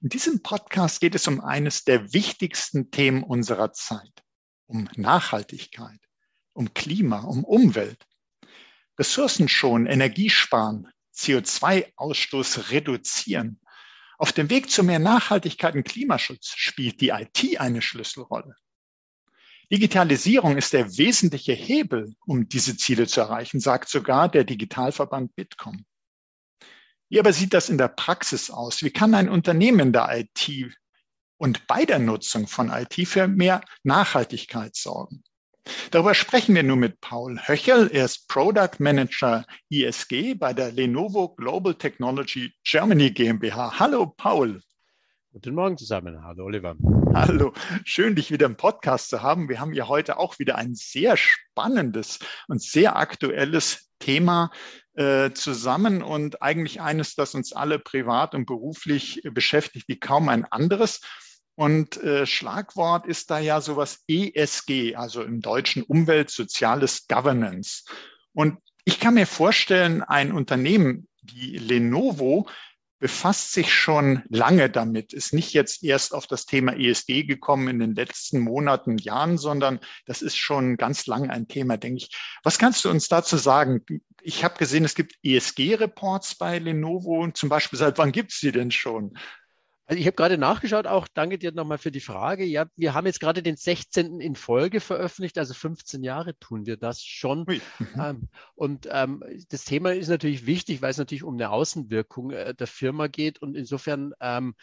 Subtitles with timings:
[0.00, 4.22] In diesem Podcast geht es um eines der wichtigsten Themen unserer Zeit,
[4.66, 5.98] um Nachhaltigkeit,
[6.52, 8.06] um Klima, um Umwelt.
[8.96, 13.60] Ressourcen schonen, Energiesparen, CO2-Ausstoß reduzieren.
[14.18, 18.54] Auf dem Weg zu mehr Nachhaltigkeit und Klimaschutz spielt die IT eine Schlüsselrolle.
[19.72, 25.84] Digitalisierung ist der wesentliche Hebel, um diese Ziele zu erreichen, sagt sogar der Digitalverband Bitkom.
[27.10, 28.82] Wie aber sieht das in der Praxis aus?
[28.82, 30.70] Wie kann ein Unternehmen der IT
[31.38, 35.22] und bei der Nutzung von IT für mehr Nachhaltigkeit sorgen?
[35.90, 37.90] Darüber sprechen wir nun mit Paul Höchel.
[37.92, 43.78] Er ist Product Manager ISG bei der Lenovo Global Technology Germany GmbH.
[43.78, 44.60] Hallo Paul.
[45.40, 46.24] Guten Morgen zusammen.
[46.24, 46.74] Hallo Oliver.
[47.14, 47.52] Hallo,
[47.84, 49.48] schön dich wieder im Podcast zu haben.
[49.48, 54.50] Wir haben ja heute auch wieder ein sehr spannendes und sehr aktuelles Thema
[54.94, 60.44] äh, zusammen und eigentlich eines, das uns alle privat und beruflich beschäftigt wie kaum ein
[60.44, 61.02] anderes.
[61.54, 67.84] Und äh, Schlagwort ist da ja sowas ESG, also im Deutschen Umwelt, Soziales, Governance.
[68.32, 72.48] Und ich kann mir vorstellen, ein Unternehmen wie Lenovo
[72.98, 77.78] befasst sich schon lange damit, ist nicht jetzt erst auf das Thema ESG gekommen in
[77.78, 82.10] den letzten Monaten, Jahren, sondern das ist schon ganz lange ein Thema, denke ich.
[82.42, 83.84] Was kannst du uns dazu sagen?
[84.22, 87.30] Ich habe gesehen, es gibt ESG-Reports bei Lenovo.
[87.30, 89.16] Zum Beispiel, seit wann gibt es die denn schon?
[89.88, 92.44] Also ich habe gerade nachgeschaut, auch danke dir nochmal für die Frage.
[92.44, 94.20] Ja, wir haben jetzt gerade den 16.
[94.20, 97.46] in Folge veröffentlicht, also 15 Jahre tun wir das schon.
[97.48, 97.60] Mhm.
[97.98, 102.54] Ähm, und ähm, das Thema ist natürlich wichtig, weil es natürlich um eine Außenwirkung äh,
[102.54, 103.40] der Firma geht.
[103.40, 104.54] Und insofern ähm,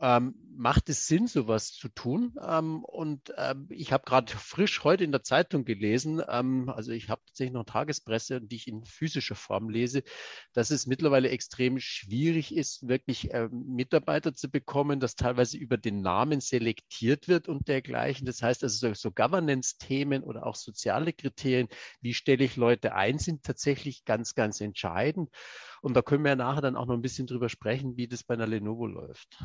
[0.00, 2.34] ähm, macht es Sinn, sowas zu tun?
[2.42, 7.08] Ähm, und ähm, ich habe gerade frisch heute in der Zeitung gelesen, ähm, also ich
[7.08, 10.02] habe tatsächlich noch Tagespresse, die ich in physischer Form lese,
[10.52, 16.00] dass es mittlerweile extrem schwierig ist, wirklich ähm, Mitarbeiter zu bekommen, dass teilweise über den
[16.00, 18.26] Namen selektiert wird und dergleichen.
[18.26, 21.68] Das heißt also so, so Governance-Themen oder auch soziale Kriterien,
[22.00, 25.30] wie stelle ich Leute ein, sind tatsächlich ganz, ganz entscheidend.
[25.86, 28.24] Und da können wir ja nachher dann auch noch ein bisschen drüber sprechen, wie das
[28.24, 29.38] bei einer Lenovo läuft.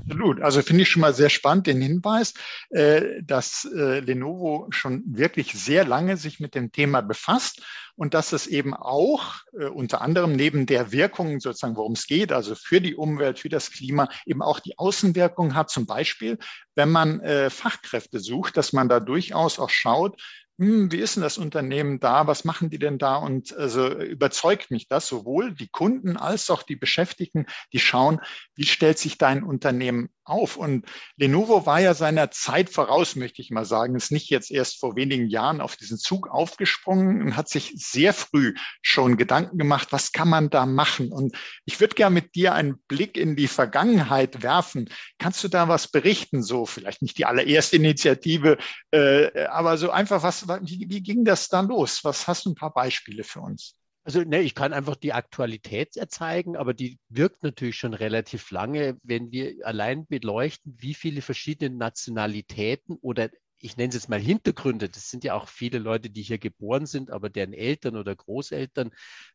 [0.00, 0.40] Absolut.
[0.40, 2.32] Also finde ich schon mal sehr spannend den Hinweis,
[2.70, 7.62] äh, dass äh, Lenovo schon wirklich sehr lange sich mit dem Thema befasst
[7.94, 12.32] und dass es eben auch äh, unter anderem neben der Wirkung sozusagen, worum es geht,
[12.32, 15.68] also für die Umwelt, für das Klima, eben auch die Außenwirkung hat.
[15.68, 16.38] Zum Beispiel,
[16.74, 17.20] wenn man
[17.50, 20.20] Fachkräfte sucht, dass man da durchaus auch schaut,
[20.58, 22.26] hm, wie ist denn das Unternehmen da?
[22.26, 23.16] Was machen die denn da?
[23.16, 28.20] Und also überzeugt mich das sowohl die Kunden als auch die Beschäftigten, die schauen,
[28.54, 30.56] wie stellt sich dein Unternehmen auf.
[30.56, 34.80] Und Lenovo war ja seiner Zeit voraus, möchte ich mal sagen, ist nicht jetzt erst
[34.80, 39.88] vor wenigen Jahren auf diesen Zug aufgesprungen und hat sich sehr früh schon Gedanken gemacht,
[39.90, 41.12] was kann man da machen?
[41.12, 44.88] Und ich würde gerne mit dir einen Blick in die Vergangenheit werfen.
[45.18, 46.42] Kannst du da was berichten?
[46.42, 48.58] So vielleicht nicht die allererste Initiative,
[48.90, 52.00] äh, aber so einfach was, wie, wie ging das da los?
[52.02, 53.76] Was hast du ein paar Beispiele für uns?
[54.06, 58.96] Also ne, ich kann einfach die Aktualität erzeigen, aber die wirkt natürlich schon relativ lange,
[59.02, 64.88] wenn wir allein beleuchten, wie viele verschiedene Nationalitäten oder ich nenne es jetzt mal Hintergründe.
[64.88, 68.92] Das sind ja auch viele Leute, die hier geboren sind, aber deren Eltern oder Großeltern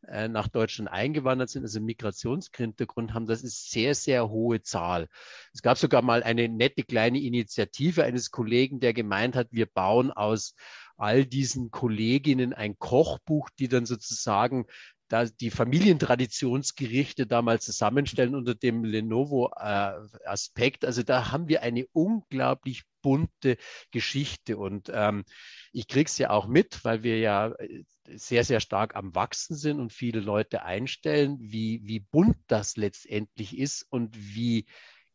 [0.08, 3.26] äh, nach Deutschland eingewandert sind, also Migrationshintergrund haben.
[3.26, 5.08] Das ist sehr, sehr hohe Zahl.
[5.52, 10.10] Es gab sogar mal eine nette kleine Initiative eines Kollegen, der gemeint hat, wir bauen
[10.10, 10.54] aus
[11.02, 14.66] all diesen Kolleginnen ein Kochbuch, die dann sozusagen
[15.08, 20.84] da die Familientraditionsgerichte da mal zusammenstellen unter dem Lenovo-Aspekt.
[20.84, 23.56] Äh, also da haben wir eine unglaublich bunte
[23.90, 25.24] Geschichte und ähm,
[25.72, 27.82] ich es ja auch mit, weil wir ja äh,
[28.14, 33.58] sehr, sehr stark am Wachsen sind und viele Leute einstellen, wie, wie bunt das letztendlich
[33.58, 34.66] ist und wie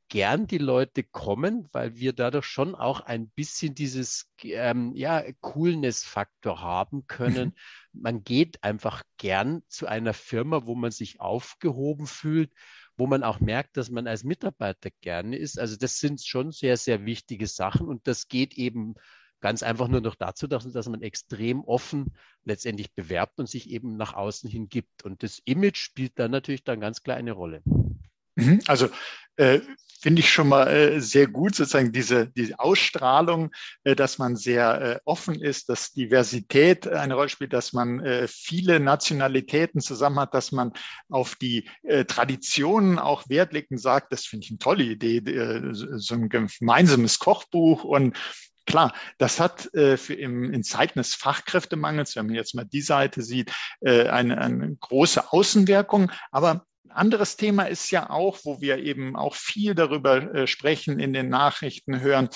[0.10, 6.62] gern die Leute kommen, weil wir dadurch schon auch ein bisschen dieses ähm, ja, Coolness-Faktor
[6.62, 7.54] haben können.
[7.94, 12.52] Man geht einfach gern zu einer Firma, wo man sich aufgehoben fühlt,
[12.96, 15.60] wo man auch merkt, dass man als Mitarbeiter gerne ist.
[15.60, 18.94] Also das sind schon sehr, sehr wichtige Sachen und das geht eben
[19.40, 23.98] ganz einfach nur noch dazu, dass, dass man extrem offen letztendlich bewerbt und sich eben
[23.98, 25.04] nach außen hin gibt.
[25.04, 27.62] Und das Image spielt dann natürlich dann ganz klar eine Rolle.
[28.36, 28.62] Mhm.
[28.68, 28.90] Also
[29.38, 29.62] äh,
[30.00, 33.52] finde ich schon mal äh, sehr gut, sozusagen diese, diese Ausstrahlung,
[33.84, 38.28] äh, dass man sehr äh, offen ist, dass Diversität eine Rolle spielt, dass man äh,
[38.28, 40.74] viele Nationalitäten zusammen hat, dass man
[41.10, 45.22] auf die äh, Traditionen auch Wert legt und sagt, das finde ich eine tolle Idee,
[45.74, 48.18] so ein gemeinsames Kochbuch und
[48.68, 52.82] Klar, das hat äh, für im, in Zeiten des Fachkräftemangels, wenn man jetzt mal die
[52.82, 56.12] Seite sieht, äh, eine, eine große Außenwirkung.
[56.32, 61.14] Aber anderes Thema ist ja auch, wo wir eben auch viel darüber äh, sprechen, in
[61.14, 62.30] den Nachrichten hören,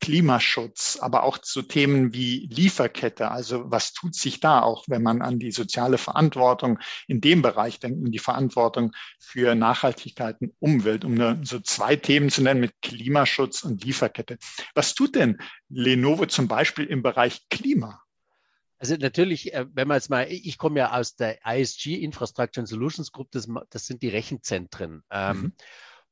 [0.00, 3.30] Klimaschutz, aber auch zu Themen wie Lieferkette.
[3.30, 7.80] Also was tut sich da auch, wenn man an die soziale Verantwortung in dem Bereich
[7.80, 12.60] denkt, um die Verantwortung für Nachhaltigkeit und Umwelt, um nur so zwei Themen zu nennen
[12.60, 14.38] mit Klimaschutz und Lieferkette.
[14.74, 15.38] Was tut denn
[15.68, 18.00] Lenovo zum Beispiel im Bereich Klima?
[18.78, 22.68] Also natürlich, äh, wenn man jetzt mal, ich komme ja aus der ISG Infrastructure and
[22.68, 25.02] Solutions Group, das, das sind die Rechenzentren.
[25.10, 25.52] Ähm, mhm.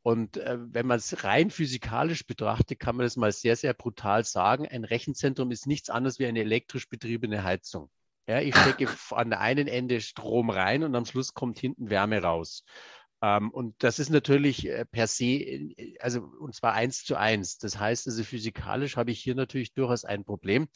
[0.02, 4.24] Und äh, wenn man es rein physikalisch betrachtet, kann man das mal sehr, sehr brutal
[4.24, 4.66] sagen.
[4.68, 7.90] Ein Rechenzentrum ist nichts anderes wie eine elektrisch betriebene Heizung.
[8.28, 12.22] Ja, ich stecke an der einen Ende Strom rein und am Schluss kommt hinten Wärme
[12.22, 12.64] raus.
[13.22, 17.58] Ähm, und das ist natürlich äh, per se, äh, also und zwar eins zu eins.
[17.58, 20.68] Das heißt also physikalisch habe ich hier natürlich durchaus ein Problem.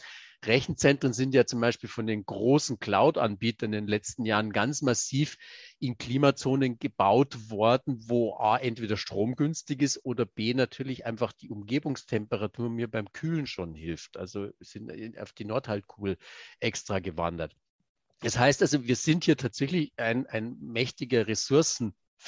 [0.43, 5.37] Rechenzentren sind ja zum Beispiel von den großen Cloud-Anbietern in den letzten Jahren ganz massiv
[5.79, 11.51] in Klimazonen gebaut worden, wo A, entweder Strom günstig ist oder B, natürlich einfach die
[11.51, 14.17] Umgebungstemperatur mir beim Kühlen schon hilft.
[14.17, 16.17] Also sind auf die Nordhalbkugel
[16.59, 17.55] extra gewandert.
[18.21, 21.27] Das heißt also, wir sind hier tatsächlich ein, ein mächtiger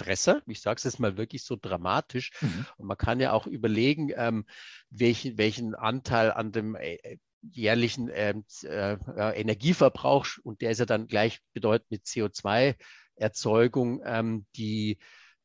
[0.00, 0.42] Ressourcenfresser.
[0.46, 2.32] Ich sage es jetzt mal wirklich so dramatisch.
[2.40, 2.66] Mhm.
[2.78, 4.46] Und man kann ja auch überlegen, ähm,
[4.90, 8.96] welchen, welchen Anteil an dem äh, jährlichen ähm, äh,
[9.40, 14.98] Energieverbrauch und der ist ja dann gleich bedeutend mit CO2-Erzeugung, ähm, die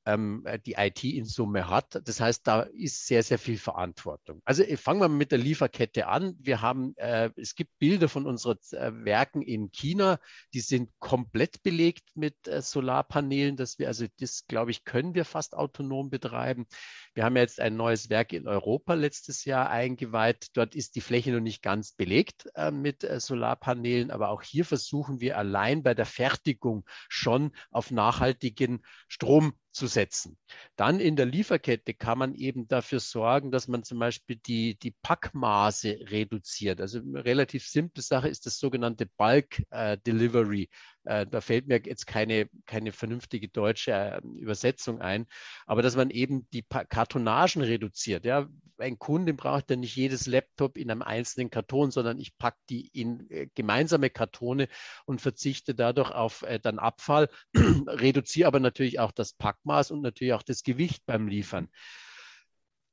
[0.07, 2.01] ähm, die IT in Summe hat.
[2.06, 4.42] Das heißt, da ist sehr, sehr viel Verantwortung.
[4.45, 6.36] Also äh, fangen wir mit der Lieferkette an.
[6.39, 10.19] Wir haben, äh, es gibt Bilder von unseren äh, Werken in China,
[10.54, 15.25] die sind komplett belegt mit äh, Solarpanelen, dass wir, also das, glaube ich, können wir
[15.25, 16.68] fast autonom betreiben.
[17.13, 20.48] Wir haben jetzt ein neues Werk in Europa letztes Jahr eingeweiht.
[20.54, 24.63] Dort ist die Fläche noch nicht ganz belegt äh, mit äh, Solarpanelen, aber auch hier
[24.63, 30.38] versuchen wir allein bei der Fertigung schon auf nachhaltigen Strom zu setzen.
[30.76, 34.92] Dann in der Lieferkette kann man eben dafür sorgen, dass man zum Beispiel die, die
[34.92, 36.82] Packmaße reduziert.
[36.82, 40.70] Also relativ simple Sache ist das sogenannte Bulk äh, Delivery.
[41.07, 45.25] Äh, da fällt mir jetzt keine, keine vernünftige deutsche äh, Übersetzung ein,
[45.65, 48.25] aber dass man eben die Kartonagen reduziert.
[48.25, 52.57] Ja, ein Kunde braucht ja nicht jedes Laptop in einem einzelnen Karton, sondern ich packe
[52.69, 54.68] die in äh, gemeinsame Kartone
[55.06, 60.33] und verzichte dadurch auf äh, dann Abfall, reduziere aber natürlich auch das Packmaß und natürlich
[60.33, 61.69] auch das Gewicht beim Liefern.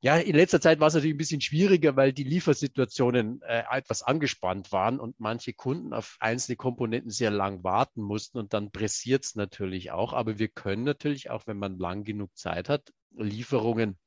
[0.05, 4.03] Ja, in letzter Zeit war es natürlich ein bisschen schwieriger, weil die Liefersituationen äh, etwas
[4.03, 9.25] angespannt waren und manche Kunden auf einzelne Komponenten sehr lang warten mussten und dann pressiert
[9.25, 10.13] es natürlich auch.
[10.13, 13.97] Aber wir können natürlich auch, wenn man lang genug Zeit hat, Lieferungen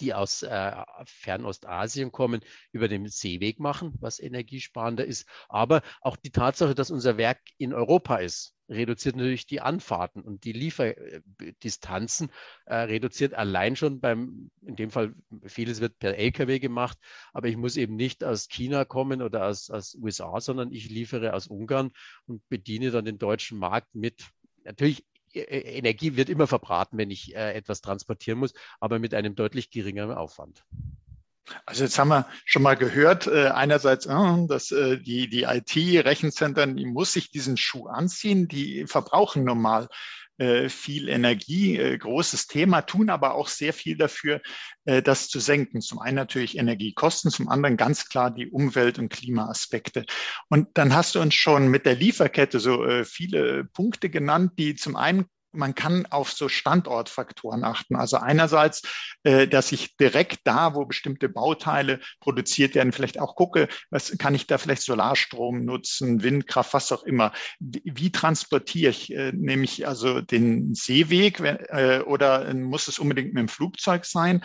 [0.00, 0.72] die aus äh,
[1.04, 2.40] Fernostasien kommen,
[2.72, 5.28] über den Seeweg machen, was energiesparender ist.
[5.48, 10.44] Aber auch die Tatsache, dass unser Werk in Europa ist, reduziert natürlich die Anfahrten und
[10.44, 12.30] die Lieferdistanzen,
[12.66, 15.14] äh, reduziert allein schon beim, in dem Fall,
[15.44, 16.98] vieles wird per Lkw gemacht,
[17.32, 21.34] aber ich muss eben nicht aus China kommen oder aus, aus USA, sondern ich liefere
[21.34, 21.90] aus Ungarn
[22.26, 24.24] und bediene dann den deutschen Markt mit
[24.64, 29.70] natürlich Energie wird immer verbraten, wenn ich äh, etwas transportieren muss, aber mit einem deutlich
[29.70, 30.64] geringeren Aufwand.
[31.66, 36.86] Also jetzt haben wir schon mal gehört, äh, einerseits, äh, dass die, die IT-Rechenzentren, die
[36.86, 39.88] muss sich diesen Schuh anziehen, die verbrauchen normal
[40.68, 44.40] viel Energie, äh, großes Thema, tun aber auch sehr viel dafür,
[44.84, 45.80] äh, das zu senken.
[45.80, 50.04] Zum einen natürlich Energiekosten, zum anderen ganz klar die Umwelt- und Klimaaspekte.
[50.48, 54.96] Und dann hast du uns schon mit der Lieferkette so viele Punkte genannt, die zum
[54.96, 57.96] einen man kann auf so Standortfaktoren achten.
[57.96, 58.82] Also einerseits,
[59.22, 64.34] äh, dass ich direkt da, wo bestimmte Bauteile produziert werden, vielleicht auch gucke, was kann
[64.34, 67.32] ich da vielleicht Solarstrom nutzen, Windkraft, was auch immer.
[67.60, 69.12] Wie, transportiere ich?
[69.12, 74.42] Äh, nehme ich also den Seeweg äh, oder muss es unbedingt mit dem Flugzeug sein?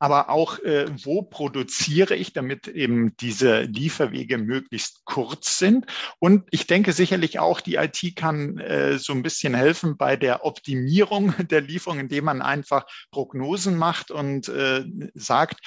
[0.00, 5.86] Aber auch, äh, wo produziere ich, damit eben diese Lieferwege möglichst kurz sind.
[6.18, 10.44] Und ich denke sicherlich auch, die IT kann äh, so ein bisschen helfen bei der
[10.44, 15.60] Optimierung der Lieferung, indem man einfach Prognosen macht und äh, sagt,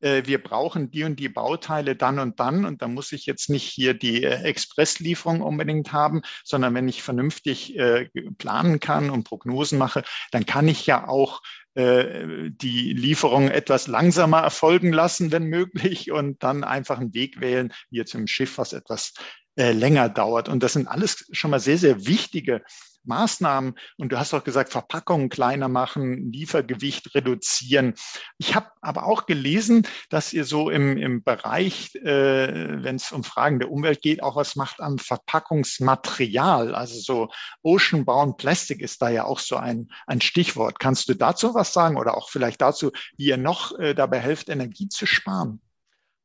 [0.00, 3.48] äh, wir brauchen die und die Bauteile dann und dann und da muss ich jetzt
[3.50, 9.24] nicht hier die äh, Expresslieferung unbedingt haben, sondern wenn ich vernünftig äh, planen kann und
[9.24, 11.40] Prognosen mache, dann kann ich ja auch
[11.78, 17.98] die Lieferung etwas langsamer erfolgen lassen, wenn möglich, und dann einfach einen Weg wählen, wie
[17.98, 19.14] jetzt im Schiff, was etwas
[19.56, 20.48] äh, länger dauert.
[20.48, 22.62] Und das sind alles schon mal sehr, sehr wichtige
[23.08, 23.74] Maßnahmen.
[23.96, 27.94] Und du hast auch gesagt, Verpackungen kleiner machen, Liefergewicht reduzieren.
[28.38, 33.24] Ich habe aber auch gelesen, dass ihr so im, im Bereich, äh, wenn es um
[33.24, 36.74] Fragen der Umwelt geht, auch was macht am Verpackungsmaterial.
[36.74, 37.28] Also so
[37.62, 40.78] Ocean-Bound Plastic ist da ja auch so ein, ein Stichwort.
[40.78, 44.48] Kannst du dazu was sagen oder auch vielleicht dazu, wie ihr noch äh, dabei helft,
[44.48, 45.60] Energie zu sparen?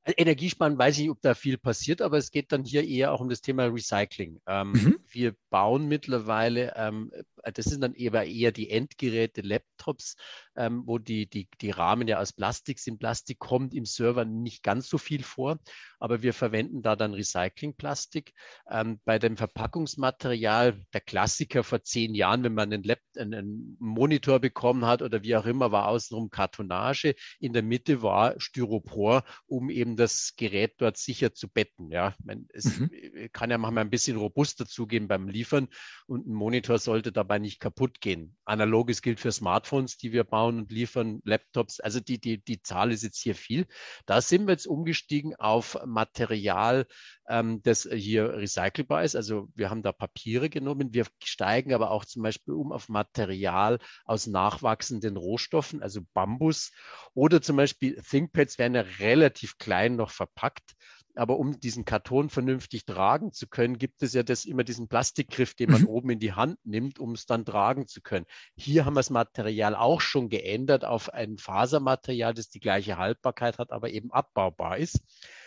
[0.06, 3.30] Energiesparen weiß ich, ob da viel passiert, aber es geht dann hier eher auch um
[3.30, 4.42] das Thema Recycling.
[4.48, 5.00] Ähm, mhm.
[5.10, 7.12] Wir bauen mittlerweile, ähm,
[7.54, 10.16] das sind dann eher, eher die Endgeräte, Laptops,
[10.56, 13.00] ähm, wo die, die, die Rahmen ja aus Plastik sind.
[13.00, 15.60] Plastik kommt im Server nicht ganz so viel vor,
[16.00, 18.34] aber wir verwenden da dann Recyclingplastik.
[18.70, 24.40] Ähm, bei dem Verpackungsmaterial, der Klassiker vor zehn Jahren, wenn man einen, Lab, einen Monitor
[24.40, 27.16] bekommen hat oder wie auch immer, war außenrum Kartonage.
[27.40, 31.92] In der Mitte war Styropor, um eben das Gerät dort sicher zu betten.
[31.92, 32.16] Ja,
[32.54, 32.90] es mhm.
[33.32, 35.68] kann ja manchmal ein bisschen robuster zugehen beim Liefern
[36.06, 38.38] und ein Monitor sollte dabei nicht kaputt gehen.
[38.46, 41.80] Analoges gilt für Smartphones, die wir bauen bauen und liefern, Laptops.
[41.80, 43.66] Also die, die, die Zahl ist jetzt hier viel.
[44.06, 46.86] Da sind wir jetzt umgestiegen auf Material,
[47.28, 49.16] ähm, das hier recycelbar ist.
[49.16, 50.94] Also wir haben da Papiere genommen.
[50.94, 56.72] Wir steigen aber auch zum Beispiel um auf Material aus nachwachsenden Rohstoffen, also Bambus
[57.14, 60.74] oder zum Beispiel ThinkPads werden ja relativ klein noch verpackt.
[61.16, 65.54] Aber um diesen Karton vernünftig tragen zu können, gibt es ja das immer diesen Plastikgriff,
[65.54, 65.88] den man mhm.
[65.88, 68.26] oben in die Hand nimmt, um es dann tragen zu können.
[68.56, 73.60] Hier haben wir das Material auch schon geändert auf ein Fasermaterial, das die gleiche Haltbarkeit
[73.60, 75.02] hat, aber eben abbaubar ist.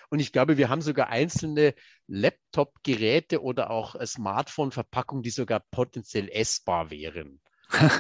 [0.09, 1.75] Und ich glaube, wir haben sogar einzelne
[2.07, 7.40] Laptop-Geräte oder auch Smartphone-Verpackungen, die sogar potenziell essbar wären.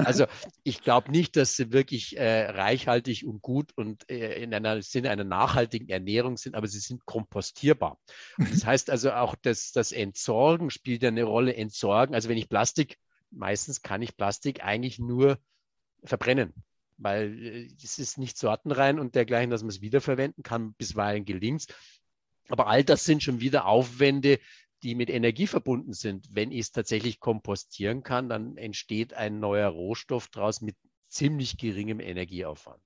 [0.04, 0.26] Also
[0.62, 5.10] ich glaube nicht, dass sie wirklich äh, reichhaltig und gut und äh, in einer Sinne
[5.10, 7.98] einer nachhaltigen Ernährung sind, aber sie sind kompostierbar.
[8.38, 11.54] Und das heißt also auch, dass das Entsorgen spielt eine Rolle.
[11.56, 12.98] Entsorgen, also wenn ich Plastik,
[13.30, 15.38] meistens kann ich Plastik eigentlich nur
[16.04, 16.52] verbrennen,
[16.96, 20.74] weil äh, es ist nicht sortenrein und dergleichen, dass man es wiederverwenden kann.
[20.74, 21.66] Bisweilen gelingt es.
[22.48, 24.38] Aber all das sind schon wieder Aufwände,
[24.82, 26.28] die mit Energie verbunden sind.
[26.30, 30.76] Wenn ich es tatsächlich kompostieren kann, dann entsteht ein neuer Rohstoff daraus mit
[31.08, 32.82] ziemlich geringem Energieaufwand.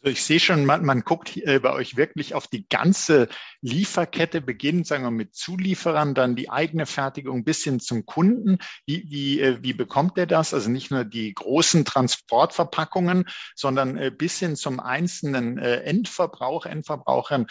[0.00, 3.28] Also ich sehe schon, man, man guckt bei euch wirklich auf die ganze
[3.62, 8.58] Lieferkette, beginnend, sagen wir, mit Zulieferern, dann die eigene Fertigung bis hin zum Kunden.
[8.86, 10.54] Wie, wie, äh, wie bekommt er das?
[10.54, 13.24] Also nicht nur die großen Transportverpackungen,
[13.56, 17.46] sondern äh, bis hin zum einzelnen äh, Endverbrauch, Endverbrauchern.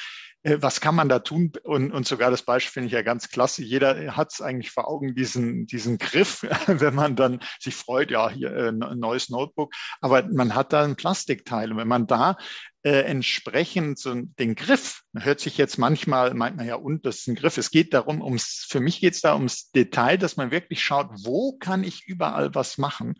[0.48, 1.52] Äh, was kann man da tun?
[1.64, 3.64] Und, und sogar das Beispiel finde ich ja ganz klasse.
[3.64, 8.30] Jeder hat es eigentlich vor Augen, diesen, diesen Griff, wenn man dann sich freut, ja,
[8.30, 9.74] hier äh, ein neues Notebook.
[10.00, 11.72] Aber man hat da ein Plastikteil.
[11.72, 12.38] Und wenn man da
[12.84, 17.28] äh, entsprechend so den Griff, hört sich jetzt manchmal, meint man ja, und das ist
[17.28, 17.58] ein Griff.
[17.58, 21.10] Es geht darum, ums, für mich geht es da ums Detail, dass man wirklich schaut,
[21.24, 23.16] wo kann ich überall was machen?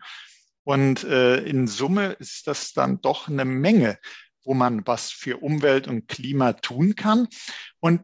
[0.64, 3.98] Und äh, in Summe ist das dann doch eine Menge
[4.48, 7.28] wo man was für Umwelt und Klima tun kann.
[7.80, 8.00] Und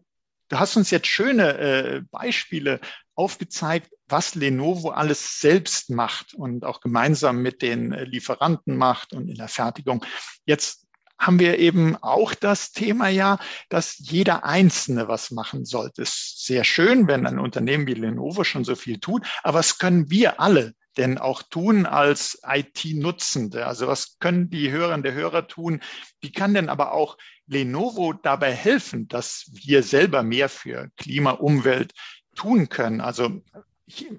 [0.50, 2.80] du hast uns jetzt schöne äh, Beispiele
[3.14, 9.30] aufgezeigt, was Lenovo alles selbst macht und auch gemeinsam mit den äh, Lieferanten macht und
[9.30, 10.04] in der Fertigung.
[10.44, 10.86] Jetzt
[11.18, 13.38] haben wir eben auch das Thema ja,
[13.70, 16.02] dass jeder Einzelne was machen sollte.
[16.02, 19.78] Es ist sehr schön, wenn ein Unternehmen wie Lenovo schon so viel tut, aber was
[19.78, 23.66] können wir alle denn auch tun als IT-Nutzende?
[23.66, 25.80] Also was können die Hörerinnen der Hörer tun?
[26.20, 31.92] Wie kann denn aber auch Lenovo dabei helfen, dass wir selber mehr für Klima, Umwelt
[32.34, 33.00] tun können?
[33.00, 33.42] Also
[33.86, 34.10] ich,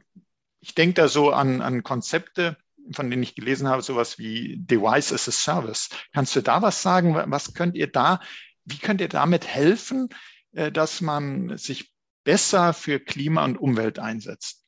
[0.60, 2.58] ich denke da so an, an Konzepte,
[2.94, 5.90] von denen ich gelesen habe, sowas wie Device as a Service.
[6.14, 7.16] Kannst du da was sagen?
[7.16, 8.20] Was könnt ihr da,
[8.64, 10.10] wie könnt ihr damit helfen,
[10.52, 11.92] äh, dass man sich
[12.24, 14.65] besser für Klima und Umwelt einsetzt?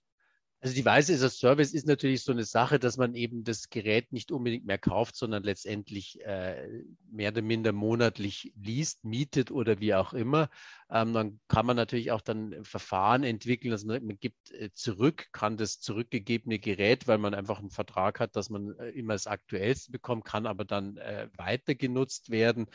[0.59, 3.69] Also die Weise ist das Service ist natürlich so eine Sache, dass man eben das
[3.69, 9.79] Gerät nicht unbedingt mehr kauft, sondern letztendlich äh, mehr oder minder monatlich liest, mietet oder
[9.79, 10.49] wie auch immer.
[10.89, 15.27] Ähm, dann kann man natürlich auch dann Verfahren entwickeln, dass man, man gibt äh, zurück,
[15.31, 19.27] kann das zurückgegebene Gerät, weil man einfach einen Vertrag hat, dass man äh, immer das
[19.27, 22.65] Aktuellste bekommt, kann aber dann äh, weiter genutzt werden.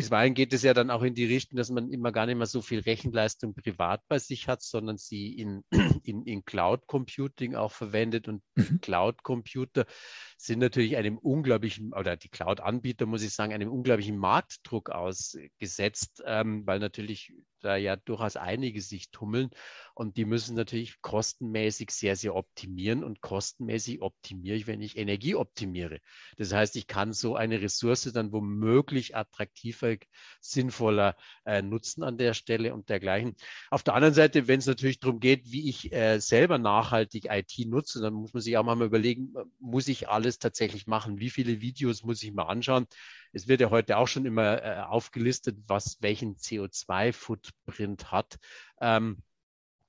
[0.00, 2.46] Bisweilen geht es ja dann auch in die Richtung, dass man immer gar nicht mehr
[2.46, 5.62] so viel Rechenleistung privat bei sich hat, sondern sie in,
[6.04, 8.26] in, in Cloud Computing auch verwendet.
[8.26, 8.80] Und mhm.
[8.80, 9.84] Cloud Computer
[10.38, 16.66] sind natürlich einem unglaublichen, oder die Cloud-Anbieter, muss ich sagen, einem unglaublichen Marktdruck ausgesetzt, ähm,
[16.66, 19.50] weil natürlich da ja durchaus einige sich tummeln
[19.94, 25.34] und die müssen natürlich kostenmäßig sehr, sehr optimieren und kostenmäßig optimiere ich, wenn ich Energie
[25.34, 26.00] optimiere.
[26.36, 29.96] Das heißt, ich kann so eine Ressource dann womöglich attraktiver,
[30.40, 33.36] sinnvoller äh, nutzen an der Stelle und dergleichen.
[33.70, 37.58] Auf der anderen Seite, wenn es natürlich darum geht, wie ich äh, selber nachhaltig IT
[37.66, 41.18] nutze, dann muss man sich auch mal überlegen, muss ich alles tatsächlich machen?
[41.18, 42.86] Wie viele Videos muss ich mal anschauen?
[43.32, 48.38] Es wird ja heute auch schon immer äh, aufgelistet, was welchen CO2-Footprint hat.
[48.80, 49.22] Ähm,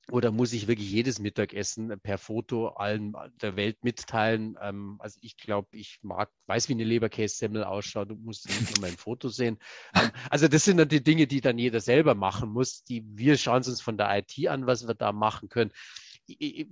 [0.09, 4.57] oder muss ich wirklich jedes Mittagessen per Foto allen der Welt mitteilen?
[4.61, 8.81] Ähm, also ich glaube, ich mag, weiß, wie eine Leberkässemmel ausschaut, du musst nicht nur
[8.81, 9.57] mein Foto sehen.
[9.95, 12.83] Ähm, also das sind dann die Dinge, die dann jeder selber machen muss.
[12.83, 15.71] Die, wir schauen uns von der IT an, was wir da machen können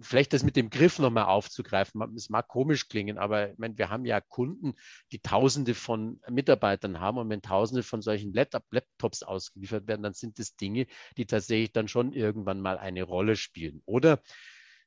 [0.02, 2.02] vielleicht das mit dem Griff nochmal aufzugreifen.
[2.16, 4.74] Es mag komisch klingen, aber ich meine, wir haben ja Kunden,
[5.12, 10.40] die Tausende von Mitarbeitern haben und wenn Tausende von solchen Laptops ausgeliefert werden, dann sind
[10.40, 10.88] das Dinge,
[11.18, 13.82] die tatsächlich dann schon irgendwann mal eine Rolle spielen.
[13.86, 14.22] Oder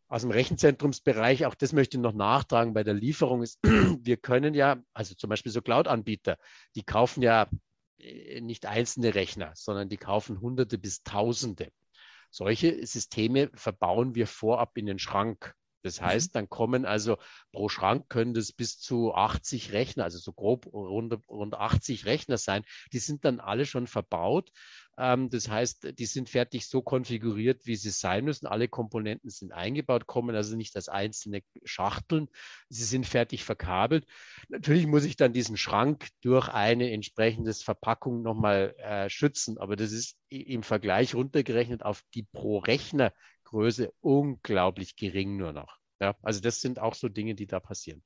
[0.08, 4.52] aus dem Rechenzentrumsbereich, auch das möchte ich noch nachtragen bei der Lieferung, ist, wir können
[4.52, 6.36] ja, also zum Beispiel so Cloud-Anbieter,
[6.74, 7.48] die kaufen ja
[7.96, 11.70] äh, nicht einzelne Rechner, sondern die kaufen Hunderte bis Tausende.
[12.32, 15.54] Solche Systeme verbauen wir vorab in den Schrank.
[15.82, 16.06] Das mhm.
[16.06, 17.18] heißt, dann kommen also
[17.52, 22.38] pro Schrank können das bis zu 80 Rechner, also so grob rund, rund 80 Rechner
[22.38, 22.64] sein.
[22.92, 24.50] Die sind dann alle schon verbaut.
[24.98, 28.46] Ähm, das heißt, die sind fertig so konfiguriert, wie sie sein müssen.
[28.46, 32.28] Alle Komponenten sind eingebaut, kommen also nicht als einzelne Schachteln.
[32.68, 34.06] Sie sind fertig verkabelt.
[34.48, 39.92] Natürlich muss ich dann diesen Schrank durch eine entsprechende Verpackung nochmal äh, schützen, aber das
[39.92, 43.12] ist im Vergleich runtergerechnet auf die pro Rechner
[43.44, 45.78] Größe unglaublich gering nur noch.
[46.00, 48.02] Ja, also das sind auch so Dinge, die da passieren.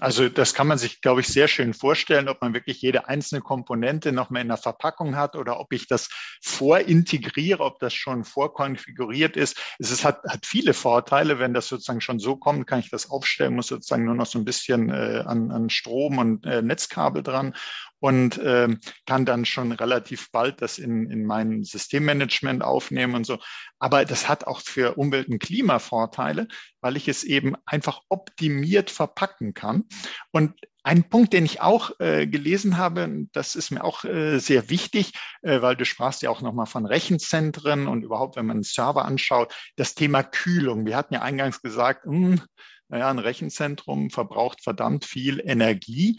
[0.00, 3.42] Also das kann man sich, glaube ich, sehr schön vorstellen, ob man wirklich jede einzelne
[3.42, 6.08] Komponente noch mal in der Verpackung hat oder ob ich das
[6.42, 9.60] vorintegriere, ob das schon vorkonfiguriert ist.
[9.78, 13.56] Es hat, hat viele Vorteile, wenn das sozusagen schon so kommt, kann ich das aufstellen,
[13.56, 17.54] muss sozusagen nur noch so ein bisschen äh, an, an Strom und äh, Netzkabel dran
[18.00, 18.68] und äh,
[19.06, 23.38] kann dann schon relativ bald das in, in mein Systemmanagement aufnehmen und so.
[23.78, 26.48] Aber das hat auch für Umwelt- und Klimavorteile,
[26.80, 29.84] weil ich es eben einfach optimiert verpacken kann.
[30.30, 34.70] Und ein Punkt, den ich auch äh, gelesen habe, das ist mir auch äh, sehr
[34.70, 38.62] wichtig, äh, weil du sprachst ja auch nochmal von Rechenzentren und überhaupt, wenn man einen
[38.62, 40.86] Server anschaut, das Thema Kühlung.
[40.86, 42.42] Wir hatten ja eingangs gesagt, mh, hm,
[42.88, 46.16] naja, ein Rechenzentrum verbraucht verdammt viel Energie.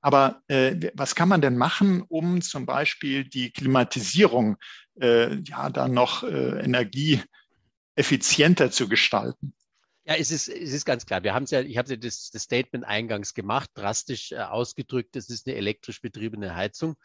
[0.00, 4.56] Aber äh, was kann man denn machen, um zum Beispiel die Klimatisierung
[5.00, 9.54] äh, ja dann noch äh, energieeffizienter zu gestalten?
[10.04, 11.22] Ja, es ist, es ist ganz klar.
[11.22, 15.28] Wir haben ja, ich habe ja das, das, Statement eingangs gemacht, drastisch äh, ausgedrückt, es
[15.28, 16.96] ist eine elektrisch betriebene Heizung.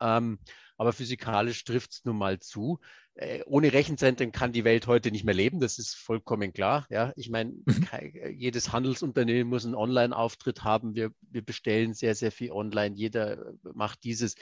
[0.00, 0.38] Ähm,
[0.76, 2.78] aber physikalisch trifft es nun mal zu.
[3.18, 6.86] Äh, ohne Rechenzentren kann die Welt heute nicht mehr leben, das ist vollkommen klar.
[6.88, 7.88] Ja, ich meine, mhm.
[8.36, 10.94] jedes Handelsunternehmen muss einen Online-Auftritt haben.
[10.94, 12.94] Wir, wir bestellen sehr, sehr viel online.
[12.94, 14.36] Jeder macht dieses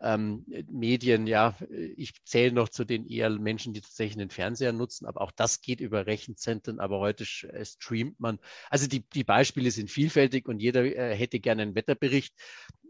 [0.00, 1.54] ähm, Medien, ja,
[1.96, 5.60] ich zähle noch zu den eher Menschen, die tatsächlich den Fernseher nutzen, aber auch das
[5.60, 8.38] geht über Rechenzentren, aber heute äh, streamt man.
[8.70, 12.34] Also die, die Beispiele sind vielfältig und jeder äh, hätte gerne einen Wetterbericht.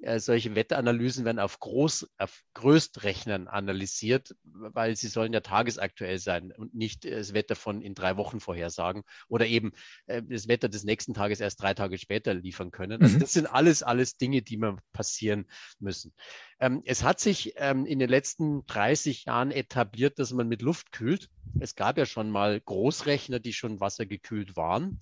[0.03, 6.53] Äh, solche Wetteranalysen werden auf, Groß, auf Größtrechnern analysiert, weil sie sollen ja tagesaktuell sein
[6.53, 9.73] und nicht das Wetter von in drei Wochen vorhersagen oder eben
[10.05, 13.01] äh, das Wetter des nächsten Tages erst drei Tage später liefern können.
[13.01, 13.21] Also mhm.
[13.21, 15.47] das sind alles, alles Dinge, die man passieren
[15.79, 16.13] müssen.
[16.61, 20.93] Ähm, es hat sich ähm, in den letzten 30 Jahren etabliert, dass man mit Luft
[20.93, 21.31] kühlt.
[21.59, 25.01] Es gab ja schon mal Großrechner, die schon wassergekühlt waren.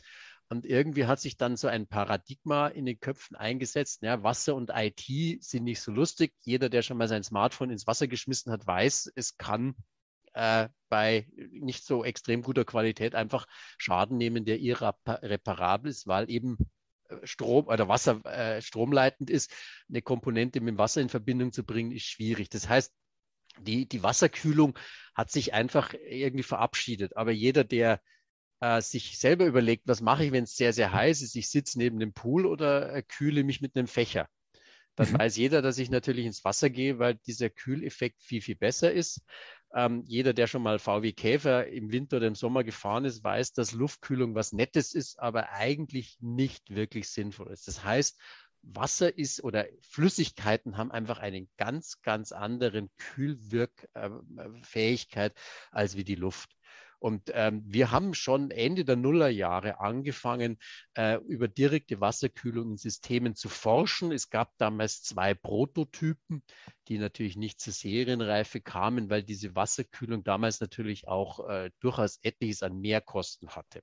[0.53, 4.03] Und irgendwie hat sich dann so ein Paradigma in den Köpfen eingesetzt.
[4.03, 6.35] Ja, Wasser und IT sind nicht so lustig.
[6.43, 9.75] Jeder, der schon mal sein Smartphone ins Wasser geschmissen hat, weiß, es kann
[10.35, 13.47] äh, bei nicht so extrem guter Qualität einfach
[13.79, 16.59] Schaden nehmen, der irreparabel ist, weil eben
[17.09, 19.51] äh, Strom oder Wasser äh, stromleitend ist.
[19.89, 22.49] Eine Komponente mit dem Wasser in Verbindung zu bringen, ist schwierig.
[22.51, 22.93] Das heißt,
[23.61, 24.79] die, die Wasserkühlung
[25.15, 27.17] hat sich einfach irgendwie verabschiedet.
[27.17, 28.01] Aber jeder, der
[28.61, 31.79] äh, sich selber überlegt, was mache ich, wenn es sehr, sehr heiß ist, ich sitze
[31.79, 34.29] neben dem Pool oder äh, kühle mich mit einem Fächer.
[34.95, 35.19] Dann mhm.
[35.19, 39.23] weiß jeder, dass ich natürlich ins Wasser gehe, weil dieser Kühleffekt viel, viel besser ist.
[39.75, 43.53] Ähm, jeder, der schon mal VW Käfer im Winter oder im Sommer gefahren ist, weiß,
[43.53, 47.69] dass Luftkühlung was Nettes ist, aber eigentlich nicht wirklich sinnvoll ist.
[47.69, 48.19] Das heißt,
[48.63, 56.15] Wasser ist oder Flüssigkeiten haben einfach eine ganz, ganz anderen Kühlwirkfähigkeit äh, als wie die
[56.15, 56.55] Luft.
[57.03, 60.57] Und ähm, wir haben schon Ende der Nullerjahre angefangen,
[60.95, 64.13] äh, über direkte Wasserkühlung in Systemen zu forschen.
[64.13, 66.45] Es gab damals zwei Prototypen,
[66.87, 72.63] die natürlich nicht zur Serienreife kamen, weil diese Wasserkühlung damals natürlich auch äh, durchaus etliches
[72.63, 73.83] an Mehrkosten hatte.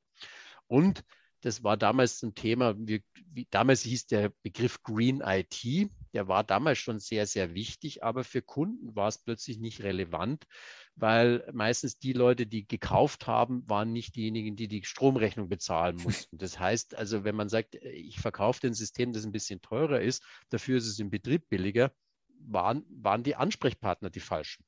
[0.67, 1.03] Und
[1.41, 3.03] das war damals ein Thema, wie,
[3.33, 8.23] wie, damals hieß der Begriff Green IT, der war damals schon sehr, sehr wichtig, aber
[8.23, 10.45] für Kunden war es plötzlich nicht relevant,
[10.95, 16.37] weil meistens die Leute, die gekauft haben, waren nicht diejenigen, die die Stromrechnung bezahlen mussten.
[16.37, 20.23] Das heißt also, wenn man sagt, ich verkaufe ein System, das ein bisschen teurer ist,
[20.49, 21.91] dafür ist es im Betrieb billiger,
[22.39, 24.63] waren, waren die Ansprechpartner die falschen.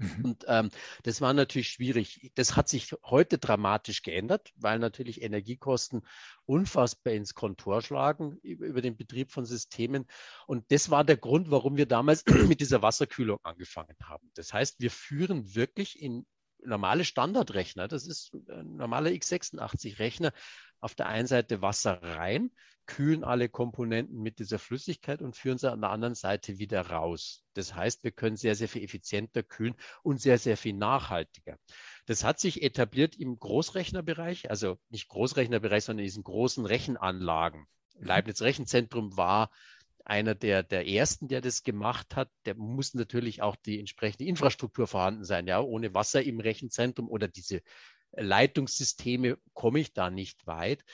[0.00, 0.24] Mhm.
[0.24, 0.70] Und ähm,
[1.02, 2.32] das war natürlich schwierig.
[2.34, 6.02] Das hat sich heute dramatisch geändert, weil natürlich Energiekosten
[6.46, 10.06] unfassbar ins Kontor schlagen über den Betrieb von Systemen.
[10.46, 14.30] Und das war der Grund, warum wir damals mit dieser Wasserkühlung angefangen haben.
[14.34, 16.26] Das heißt, wir führen wirklich in
[16.64, 20.32] normale Standardrechner, das ist ein normaler x86-Rechner,
[20.80, 22.50] auf der einen Seite Wasser rein,
[22.90, 27.44] kühlen alle Komponenten mit dieser Flüssigkeit und führen sie an der anderen Seite wieder raus.
[27.54, 31.56] Das heißt, wir können sehr, sehr viel effizienter kühlen und sehr, sehr viel nachhaltiger.
[32.06, 37.60] Das hat sich etabliert im Großrechnerbereich, also nicht Großrechnerbereich, sondern in diesen großen Rechenanlagen.
[37.94, 38.06] Mhm.
[38.06, 39.52] Leibniz Rechenzentrum war
[40.04, 42.28] einer der, der ersten, der das gemacht hat.
[42.44, 45.46] Der muss natürlich auch die entsprechende Infrastruktur vorhanden sein.
[45.46, 47.62] Ja, ohne Wasser im Rechenzentrum oder diese
[48.12, 50.84] Leitungssysteme komme ich da nicht weit.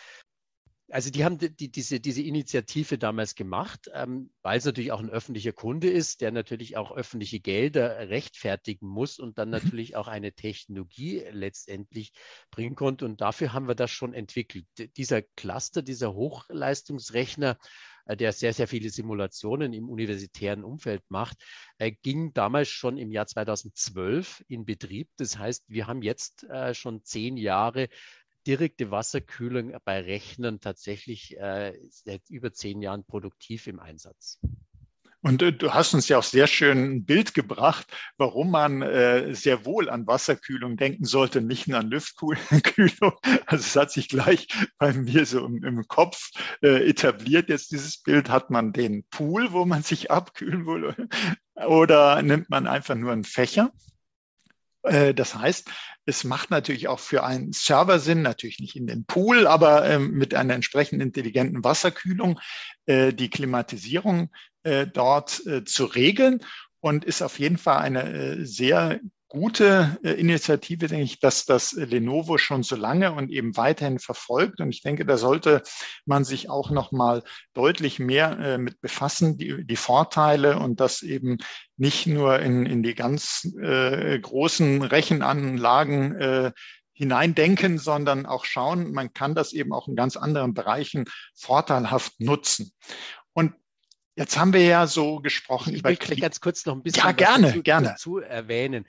[0.88, 5.10] Also die haben die, diese, diese Initiative damals gemacht, ähm, weil es natürlich auch ein
[5.10, 9.54] öffentlicher Kunde ist, der natürlich auch öffentliche Gelder rechtfertigen muss und dann mhm.
[9.54, 12.12] natürlich auch eine Technologie letztendlich
[12.52, 13.04] bringen konnte.
[13.04, 14.66] Und dafür haben wir das schon entwickelt.
[14.96, 17.58] Dieser Cluster, dieser Hochleistungsrechner,
[18.06, 21.38] äh, der sehr, sehr viele Simulationen im universitären Umfeld macht,
[21.78, 25.08] äh, ging damals schon im Jahr 2012 in Betrieb.
[25.16, 27.88] Das heißt, wir haben jetzt äh, schon zehn Jahre
[28.46, 34.38] direkte Wasserkühlung bei Rechnern tatsächlich äh, seit über zehn Jahren produktiv im Einsatz.
[35.26, 39.34] Und äh, du hast uns ja auch sehr schön ein Bild gebracht, warum man äh,
[39.34, 42.38] sehr wohl an Wasserkühlung denken sollte, nicht nur an Luftkühlung.
[43.46, 44.46] Also es hat sich gleich
[44.78, 46.30] bei mir so im, Kopf
[46.62, 47.48] äh, etabliert.
[47.48, 50.94] Jetzt dieses Bild, hat man den Pool, wo man sich abkühlen will,
[51.54, 53.72] oder nimmt man einfach nur einen Fächer?
[54.86, 55.70] Äh, das heißt,
[56.06, 60.12] es macht natürlich auch für einen Server Sinn, natürlich nicht in den Pool, aber ähm,
[60.12, 62.38] mit einer entsprechend intelligenten Wasserkühlung
[62.86, 64.30] äh, die Klimatisierung
[64.62, 66.40] äh, dort zu regeln
[66.80, 72.38] und ist auf jeden Fall eine sehr gute äh, Initiative, denke ich, dass das Lenovo
[72.38, 74.60] schon so lange und eben weiterhin verfolgt.
[74.60, 75.62] Und ich denke, da sollte
[76.04, 81.02] man sich auch noch mal deutlich mehr äh, mit befassen, die, die Vorteile und das
[81.02, 81.38] eben
[81.76, 86.52] nicht nur in, in die ganz äh, großen Rechenanlagen äh,
[86.92, 92.72] hineindenken, sondern auch schauen, man kann das eben auch in ganz anderen Bereichen vorteilhaft nutzen.
[93.32, 93.52] Und
[94.18, 95.90] Jetzt haben wir ja so gesprochen ich über.
[95.90, 97.88] Ich möchte ganz kurz noch ein bisschen ja, gerne, dazu, gerne.
[97.88, 98.86] dazu erwähnen.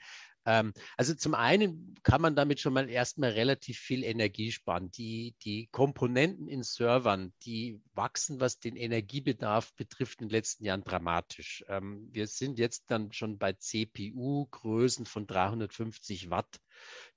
[0.48, 4.90] Ähm, also zum einen kann man damit schon mal erstmal relativ viel Energie sparen.
[4.90, 10.84] Die, die Komponenten in Servern, die wachsen, was den Energiebedarf betrifft, in den letzten Jahren
[10.84, 11.66] dramatisch.
[11.68, 16.58] Ähm, wir sind jetzt dann schon bei CPU-Größen von 350 Watt,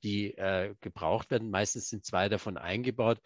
[0.03, 1.49] die äh, gebraucht werden.
[1.51, 3.21] Meistens sind zwei davon eingebaut.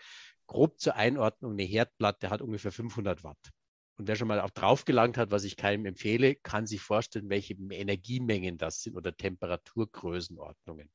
[0.45, 3.54] Grob zur Einordnung, eine Herdplatte hat ungefähr 500 Watt.
[3.97, 7.29] Und wer schon mal auch drauf gelangt hat, was ich keinem empfehle, kann sich vorstellen,
[7.29, 10.89] welche Energiemengen das sind oder Temperaturgrößenordnungen.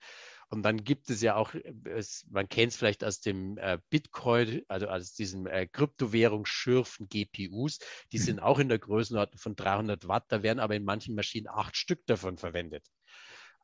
[0.49, 4.63] Und dann gibt es ja auch, es, man kennt es vielleicht aus dem äh, Bitcoin,
[4.69, 7.79] also aus diesen äh, Kryptowährungsschürfen GPUs,
[8.13, 8.23] die mhm.
[8.23, 11.77] sind auch in der Größenordnung von 300 Watt, da werden aber in manchen Maschinen acht
[11.77, 12.85] Stück davon verwendet.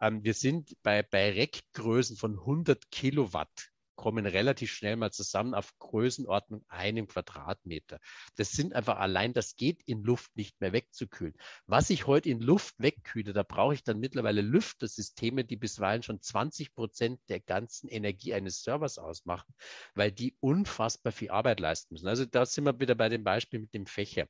[0.00, 5.76] Ähm, wir sind bei, bei Rackgrößen von 100 Kilowatt kommen relativ schnell mal zusammen auf
[5.78, 7.98] Größenordnung einem Quadratmeter.
[8.36, 11.34] Das sind einfach allein, das geht in Luft nicht mehr wegzukühlen.
[11.66, 16.20] Was ich heute in Luft wegkühle, da brauche ich dann mittlerweile Lüftersysteme, die bisweilen schon
[16.20, 19.52] 20 Prozent der ganzen Energie eines Servers ausmachen,
[19.94, 22.08] weil die unfassbar viel Arbeit leisten müssen.
[22.08, 24.28] Also da sind wir wieder bei dem Beispiel mit dem Fächer.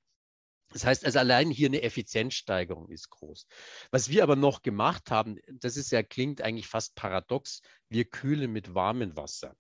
[0.77, 3.47] Das heißt also allein hier eine Effizienzsteigerung ist groß.
[3.93, 8.53] Was wir aber noch gemacht haben, das ist ja klingt eigentlich fast paradox, wir kühlen
[8.53, 9.57] mit warmem Wasser.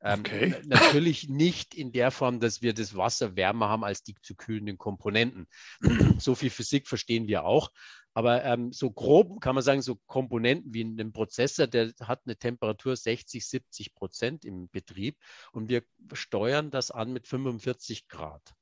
[0.00, 0.56] Ähm, okay.
[0.64, 4.78] Natürlich nicht in der Form, dass wir das Wasser wärmer haben als die zu kühlenden
[4.78, 5.46] Komponenten.
[6.18, 7.70] so viel Physik verstehen wir auch.
[8.14, 12.38] Aber ähm, so grob kann man sagen, so Komponenten wie ein Prozessor, der hat eine
[12.38, 15.18] Temperatur 60, 70 Prozent im Betrieb
[15.52, 15.82] und wir
[16.14, 18.54] steuern das an mit 45 Grad.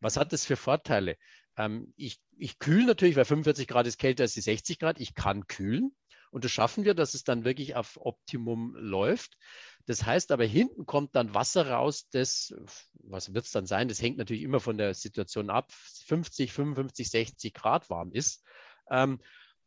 [0.00, 1.16] Was hat das für Vorteile?
[1.56, 5.00] Ähm, ich, ich kühle natürlich, weil 45 Grad ist kälter als die 60 Grad.
[5.00, 5.94] Ich kann kühlen.
[6.30, 9.36] Und das schaffen wir, dass es dann wirklich auf Optimum läuft.
[9.86, 12.54] Das heißt aber, hinten kommt dann Wasser raus, das,
[12.94, 13.88] was wird es dann sein?
[13.88, 18.44] Das hängt natürlich immer von der Situation ab, 50, 55, 60 Grad warm ist.
[18.90, 19.20] Ähm,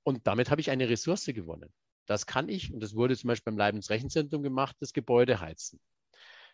[0.04, 1.74] und damit habe ich eine Ressource gewonnen.
[2.06, 5.80] Das kann ich, und das wurde zum Beispiel beim Leibniz Rechenzentrum gemacht, das Gebäude heizen.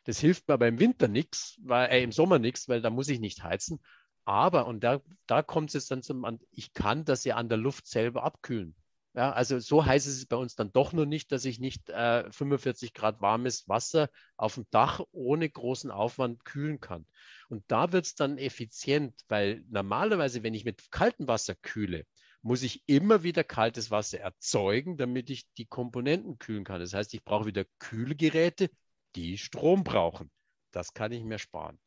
[0.06, 3.10] Das hilft mir aber im Winter nichts, weil äh, im Sommer nichts, weil da muss
[3.10, 3.80] ich nicht heizen.
[4.26, 7.88] Aber, und da, da kommt es dann zum, ich kann das ja an der Luft
[7.88, 8.76] selber abkühlen.
[9.16, 12.32] Ja, also so heißt es bei uns dann doch nur nicht, dass ich nicht äh,
[12.32, 17.08] 45 Grad warmes Wasser auf dem Dach ohne großen Aufwand kühlen kann.
[17.50, 22.06] Und da wird es dann effizient, weil normalerweise, wenn ich mit kaltem Wasser kühle,
[22.42, 26.80] muss ich immer wieder kaltes Wasser erzeugen, damit ich die Komponenten kühlen kann.
[26.80, 28.70] Das heißt, ich brauche wieder Kühlgeräte,
[29.16, 30.32] die Strom brauchen.
[30.72, 31.80] Das kann ich mir sparen.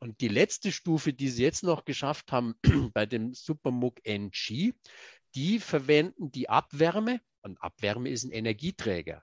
[0.00, 2.54] Und die letzte Stufe, die sie jetzt noch geschafft haben
[2.94, 4.72] bei dem Supermug NG,
[5.34, 7.20] die verwenden die Abwärme.
[7.42, 9.22] Und Abwärme ist ein Energieträger.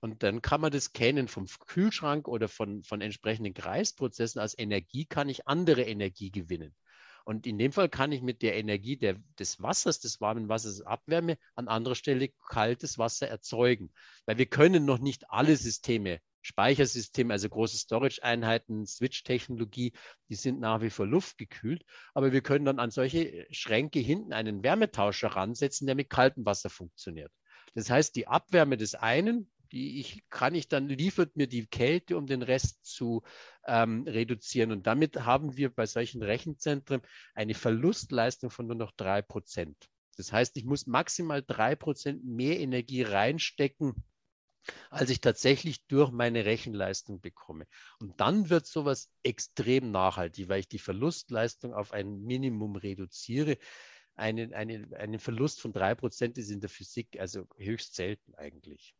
[0.00, 4.40] Und dann kann man das kennen vom Kühlschrank oder von, von entsprechenden Kreisprozessen.
[4.40, 6.74] Als Energie kann ich andere Energie gewinnen.
[7.24, 10.80] Und in dem Fall kann ich mit der Energie der, des Wassers, des warmen Wassers,
[10.80, 13.92] Abwärme an anderer Stelle kaltes Wasser erzeugen.
[14.26, 19.92] Weil wir können noch nicht alle Systeme Speichersysteme, also große Storage-Einheiten, Switch-Technologie,
[20.28, 21.84] die sind nach wie vor luftgekühlt.
[22.14, 26.68] Aber wir können dann an solche Schränke hinten einen Wärmetauscher ransetzen, der mit kaltem Wasser
[26.68, 27.32] funktioniert.
[27.74, 32.18] Das heißt, die Abwärme des einen, die ich, kann ich dann, liefert mir die Kälte,
[32.18, 33.22] um den Rest zu
[33.66, 34.70] ähm, reduzieren.
[34.70, 37.00] Und damit haben wir bei solchen Rechenzentren
[37.34, 39.88] eine Verlustleistung von nur noch drei Prozent.
[40.16, 43.94] Das heißt, ich muss maximal drei Prozent mehr Energie reinstecken,
[44.90, 47.66] als ich tatsächlich durch meine Rechenleistung bekomme.
[47.98, 53.58] Und dann wird sowas extrem nachhaltig, weil ich die Verlustleistung auf ein Minimum reduziere.
[54.14, 58.94] Einen, einen, einen Verlust von drei Prozent ist in der Physik also höchst selten eigentlich.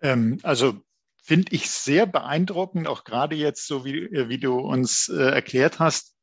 [0.00, 0.82] Ähm, also
[1.22, 6.14] finde ich sehr beeindruckend, auch gerade jetzt, so wie, wie du uns äh, erklärt hast,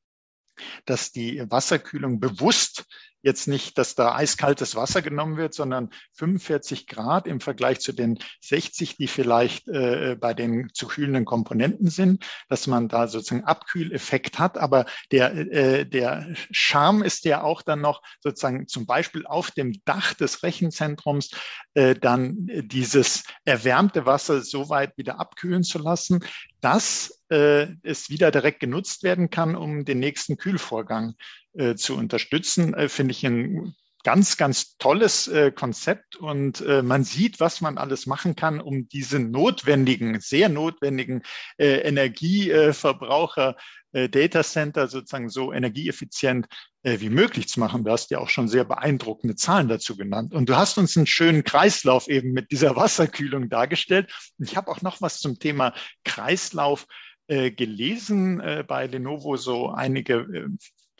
[0.85, 2.85] dass die Wasserkühlung bewusst
[3.21, 8.19] jetzt nicht, dass da eiskaltes Wasser genommen wird, sondern 45 Grad im Vergleich zu den
[8.41, 14.39] 60, die vielleicht äh, bei den zu kühlenden Komponenten sind, dass man da sozusagen Abkühleffekt
[14.39, 14.57] hat.
[14.57, 19.73] Aber der, äh, der Charme ist ja auch dann noch sozusagen zum Beispiel auf dem
[19.85, 21.31] Dach des Rechenzentrums
[21.73, 26.23] äh, dann dieses erwärmte Wasser so weit wieder abkühlen zu lassen,
[26.61, 31.15] dass äh, es wieder direkt genutzt werden kann, um den nächsten Kühlvorgang
[31.53, 37.03] äh, zu unterstützen, äh, finde ich ein ganz, ganz tolles äh, Konzept und äh, man
[37.03, 41.21] sieht, was man alles machen kann, um diese notwendigen, sehr notwendigen
[41.57, 43.55] äh, Energieverbraucher
[43.91, 46.47] äh, Data Center sozusagen so energieeffizient
[46.83, 47.83] äh, wie möglich zu machen.
[47.83, 50.33] Du hast ja auch schon sehr beeindruckende Zahlen dazu genannt.
[50.33, 54.11] Und du hast uns einen schönen Kreislauf eben mit dieser Wasserkühlung dargestellt.
[54.39, 56.87] Ich habe auch noch was zum Thema Kreislauf
[57.27, 60.49] gelesen bei Lenovo, so einige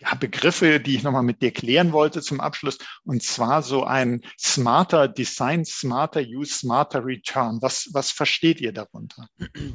[0.02, 2.80] ja, Begriffe, die ich nochmal mit dir klären wollte zum Abschluss.
[3.04, 7.60] Und zwar so ein smarter Design, smarter Use, smarter Return.
[7.62, 9.28] Was, was versteht ihr darunter?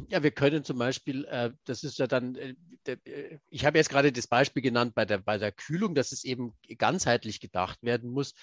[0.08, 2.54] Ja, wir können zum Beispiel, äh, das ist ja dann, äh,
[2.86, 6.24] äh, ich habe jetzt gerade das Beispiel genannt bei der, bei der Kühlung, dass es
[6.24, 8.34] eben ganzheitlich gedacht werden muss.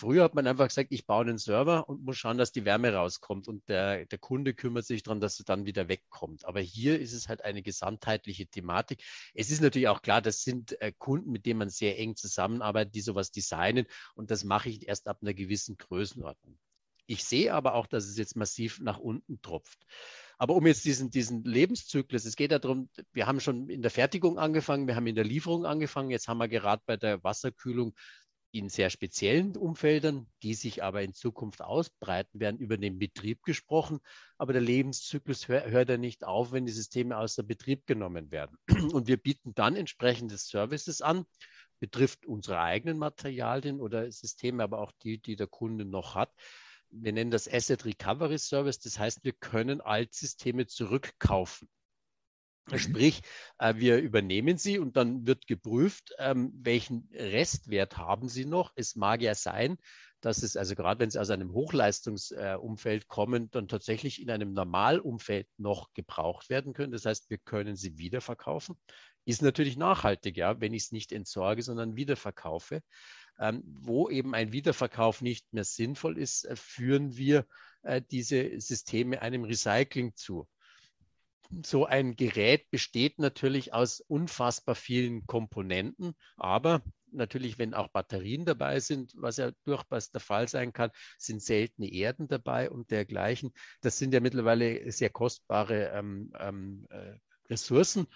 [0.00, 2.94] Früher hat man einfach gesagt, ich baue einen Server und muss schauen, dass die Wärme
[2.94, 6.44] rauskommt und der, der Kunde kümmert sich darum, dass es dann wieder wegkommt.
[6.44, 9.02] Aber hier ist es halt eine gesamtheitliche Thematik.
[9.34, 12.94] Es ist natürlich auch klar, das sind äh, Kunden, mit denen man sehr eng zusammenarbeitet,
[12.94, 16.56] die sowas designen und das mache ich erst ab einer gewissen Größenordnung.
[17.08, 19.84] Ich sehe aber auch, dass es jetzt massiv nach unten tropft.
[20.36, 23.90] Aber um jetzt diesen, diesen Lebenszyklus, es geht ja darum, wir haben schon in der
[23.90, 27.96] Fertigung angefangen, wir haben in der Lieferung angefangen, jetzt haben wir gerade bei der Wasserkühlung
[28.50, 34.00] in sehr speziellen Umfeldern, die sich aber in Zukunft ausbreiten werden, über den Betrieb gesprochen.
[34.38, 38.56] Aber der Lebenszyklus hör, hört ja nicht auf, wenn die Systeme außer Betrieb genommen werden.
[38.92, 41.24] Und wir bieten dann entsprechende Services an,
[41.78, 46.32] betrifft unsere eigenen Materialien oder Systeme, aber auch die, die der Kunde noch hat.
[46.90, 48.78] Wir nennen das Asset Recovery Service.
[48.80, 51.68] Das heißt, wir können Altsysteme zurückkaufen.
[52.70, 52.78] Mhm.
[52.78, 53.22] Sprich,
[53.58, 58.72] äh, wir übernehmen sie und dann wird geprüft, ähm, welchen Restwert haben sie noch.
[58.76, 59.78] Es mag ja sein,
[60.20, 65.46] dass es, also gerade wenn sie aus einem Hochleistungsumfeld kommen, dann tatsächlich in einem Normalumfeld
[65.56, 66.92] noch gebraucht werden können.
[66.92, 68.76] Das heißt, wir können sie wiederverkaufen.
[69.24, 72.82] Ist natürlich nachhaltig, ja, wenn ich es nicht entsorge, sondern wiederverkaufe.
[73.40, 77.46] Ähm, wo eben ein Wiederverkauf nicht mehr sinnvoll ist, äh, führen wir
[77.82, 80.48] äh, diese Systeme einem Recycling zu
[81.64, 86.82] so ein Gerät besteht natürlich aus unfassbar vielen Komponenten, aber
[87.12, 91.90] natürlich, wenn auch Batterien dabei sind, was ja durchaus der Fall sein kann, sind seltene
[91.90, 93.52] Erden dabei und dergleichen.
[93.80, 97.14] Das sind ja mittlerweile sehr kostbare ähm, ähm, äh,
[97.48, 98.06] Ressourcen.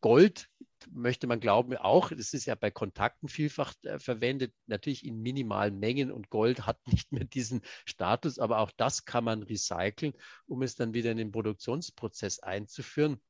[0.00, 0.48] Gold
[0.90, 5.78] möchte man glauben auch, das ist ja bei Kontakten vielfach äh, verwendet, natürlich in minimalen
[5.78, 10.14] Mengen und Gold hat nicht mehr diesen Status, aber auch das kann man recyceln,
[10.46, 13.20] um es dann wieder in den Produktionsprozess einzuführen.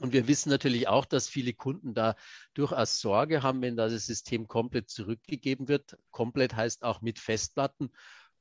[0.00, 2.14] Und wir wissen natürlich auch, dass viele Kunden da
[2.54, 5.98] durchaus Sorge haben, wenn das System komplett zurückgegeben wird.
[6.12, 7.90] Komplett heißt auch mit Festplatten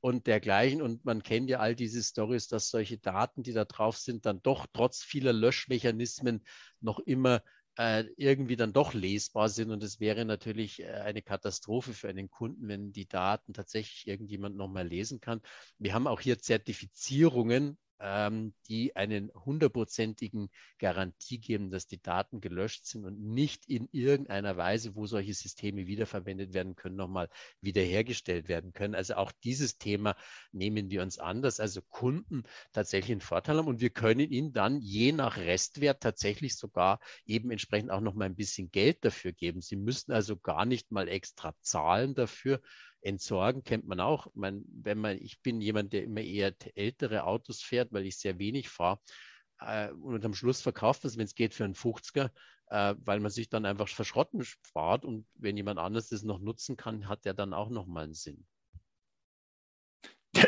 [0.02, 0.82] und dergleichen.
[0.82, 4.42] Und man kennt ja all diese Stories, dass solche Daten, die da drauf sind, dann
[4.42, 6.44] doch trotz vieler Löschmechanismen
[6.82, 7.42] noch immer
[7.78, 9.72] äh, irgendwie dann doch lesbar sind.
[9.72, 14.56] Und es wäre natürlich äh, eine Katastrophe für einen Kunden, wenn die Daten tatsächlich irgendjemand
[14.56, 15.42] nochmal lesen kann.
[15.78, 22.86] Wir haben auch hier Zertifizierungen ähm, die einen hundertprozentigen Garantie geben, dass die Daten gelöscht
[22.86, 27.30] sind und nicht in irgendeiner Weise, wo solche Systeme wiederverwendet werden können, nochmal
[27.62, 28.96] wiederhergestellt werden können.
[28.96, 30.16] Also auch dieses Thema
[30.52, 34.54] nehmen wir uns an, dass also Kunden tatsächlich einen Vorteil haben und wir können ihnen
[34.54, 39.62] dann je nach Restwert tatsächlich sogar eben entsprechend auch nochmal ein bisschen Geld dafür geben.
[39.62, 42.62] Sie müssen also gar nicht mal extra zahlen dafür,
[43.08, 44.28] Entsorgen kennt man auch.
[44.36, 48.38] Man, wenn man, ich bin jemand, der immer eher ältere Autos fährt, weil ich sehr
[48.38, 49.00] wenig fahre.
[49.60, 52.30] Äh, und am Schluss verkauft das, wenn es geht, für einen 50er,
[52.68, 55.06] äh, weil man sich dann einfach verschrotten spart.
[55.06, 58.46] Und wenn jemand anderes das noch nutzen kann, hat der dann auch nochmal einen Sinn.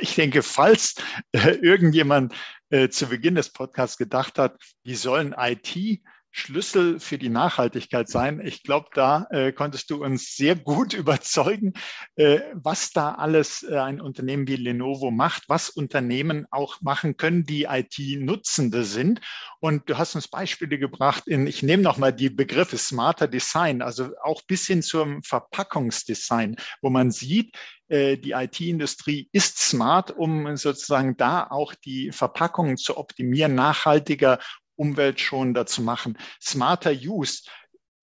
[0.02, 0.96] Ich denke, falls
[1.32, 2.36] äh, irgendjemand
[2.70, 8.42] äh, zu Beginn des Podcasts gedacht hat, wie sollen IT Schlüssel für die Nachhaltigkeit sein.
[8.44, 11.74] Ich glaube, da äh, konntest du uns sehr gut überzeugen,
[12.16, 17.46] äh, was da alles äh, ein Unternehmen wie Lenovo macht, was Unternehmen auch machen können,
[17.46, 19.22] die IT-Nutzende sind.
[19.60, 24.12] Und du hast uns Beispiele gebracht in, ich nehme nochmal die Begriffe smarter Design, also
[24.24, 27.56] auch bis hin zum Verpackungsdesign, wo man sieht,
[27.90, 34.40] äh, die IT-Industrie ist smart, um sozusagen da auch die Verpackungen zu optimieren, nachhaltiger
[34.80, 36.18] umweltschonender zu machen.
[36.42, 37.44] Smarter Use.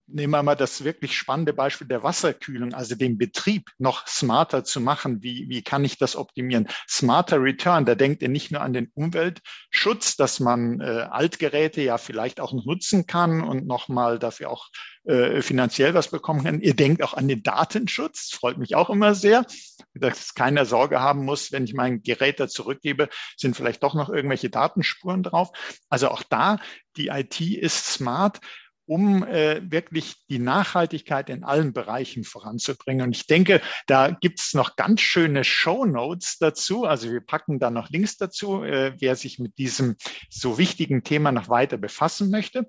[0.09, 4.79] Nehmen wir mal das wirklich spannende Beispiel der Wasserkühlung, also den Betrieb noch smarter zu
[4.79, 5.21] machen.
[5.21, 6.69] Wie, wie kann ich das optimieren?
[6.87, 11.97] Smarter Return, da denkt ihr nicht nur an den Umweltschutz, dass man äh, Altgeräte ja
[11.97, 14.69] vielleicht auch nutzen kann und nochmal dafür auch
[15.07, 16.61] äh, finanziell was bekommen kann.
[16.61, 19.45] Ihr denkt auch an den Datenschutz, freut mich auch immer sehr,
[19.93, 24.09] dass keiner Sorge haben muss, wenn ich mein Gerät da zurückgebe, sind vielleicht doch noch
[24.09, 25.49] irgendwelche Datenspuren drauf.
[25.89, 26.57] Also auch da,
[26.97, 28.39] die IT ist smart
[28.87, 33.05] um äh, wirklich die Nachhaltigkeit in allen Bereichen voranzubringen.
[33.05, 36.85] Und ich denke, da gibt es noch ganz schöne Show Notes dazu.
[36.85, 39.97] Also wir packen da noch Links dazu, äh, wer sich mit diesem
[40.29, 42.65] so wichtigen Thema noch weiter befassen möchte.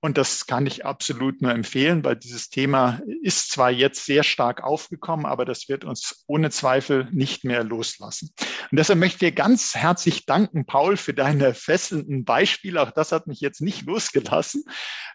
[0.00, 4.62] Und das kann ich absolut nur empfehlen, weil dieses Thema ist zwar jetzt sehr stark
[4.62, 8.30] aufgekommen, aber das wird uns ohne Zweifel nicht mehr loslassen.
[8.70, 12.80] Und deshalb möchte ich dir ganz herzlich danken, Paul, für deine fesselnden Beispiele.
[12.82, 14.64] Auch das hat mich jetzt nicht losgelassen,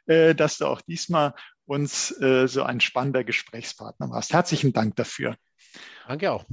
[0.07, 4.33] äh, dass du auch diesmal uns äh, so ein spannender Gesprächspartner warst.
[4.33, 5.35] Herzlichen Dank dafür.
[6.07, 6.45] Danke auch.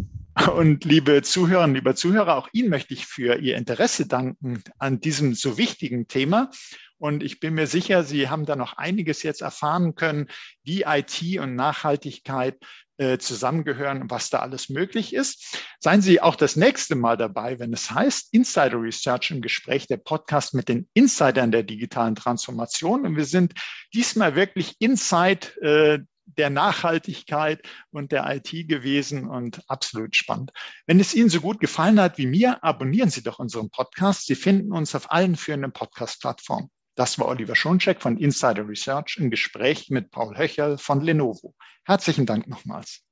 [0.55, 5.35] Und liebe Zuhörerinnen, lieber Zuhörer, auch Ihnen möchte ich für Ihr Interesse danken an diesem
[5.35, 6.51] so wichtigen Thema
[6.99, 10.29] und ich bin mir sicher, Sie haben da noch einiges jetzt erfahren können,
[10.65, 12.59] wie IT und Nachhaltigkeit
[12.99, 15.57] äh, zusammengehören und was da alles möglich ist.
[15.79, 19.99] Seien Sie auch das nächste Mal dabei, wenn es heißt Insider Research im Gespräch, der
[19.99, 23.07] Podcast mit den Insidern der digitalen Transformation.
[23.07, 23.55] Und wir sind
[23.95, 26.01] diesmal wirklich inside äh,
[26.37, 30.51] der Nachhaltigkeit und der IT gewesen und absolut spannend.
[30.87, 34.27] Wenn es Ihnen so gut gefallen hat wie mir, abonnieren Sie doch unseren Podcast.
[34.27, 36.71] Sie finden uns auf allen führenden Podcast-Plattformen.
[36.99, 41.55] Das war Oliver Schoncheck von Insider Research im Gespräch mit Paul Höcherl von Lenovo.
[41.85, 43.05] Herzlichen Dank nochmals.